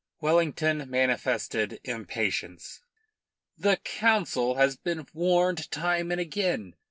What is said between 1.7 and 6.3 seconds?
impatience. "The Council has been warned time and